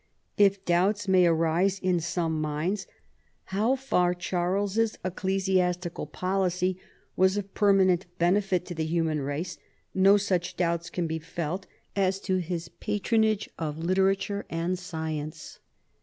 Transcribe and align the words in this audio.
If 0.35 0.65
doubts 0.65 1.07
mav 1.07 1.25
arise 1.27 1.77
in 1.77 1.99
some 1.99 2.41
minds 2.41 2.87
how 3.53 3.75
far 3.75 4.15
312 4.15 4.17
CHARLEMAGNE. 4.29 4.29
Charles's 4.31 4.99
ecclesiastical 5.05 6.07
policy 6.07 6.79
was 7.15 7.37
of 7.37 7.53
permanent 7.53 8.07
benefit 8.17 8.65
to 8.65 8.73
the 8.73 8.85
human 8.87 9.21
race, 9.21 9.59
no 9.93 10.17
such 10.17 10.57
doubts 10.57 10.89
can 10.89 11.05
be 11.05 11.19
felt 11.19 11.67
as 11.95 12.19
to 12.21 12.37
his 12.37 12.67
patronage 12.69 13.47
of 13.59 13.77
literature 13.77 14.47
and 14.49 14.79
science. 14.79 15.59